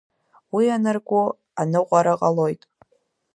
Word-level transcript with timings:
Уи 0.55 0.65
анарку, 0.75 1.21
аныҟәара 1.61 2.13
ҟалоит. 2.19 2.61